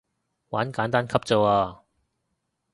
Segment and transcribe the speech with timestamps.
[0.49, 1.77] 玩簡單級咋喎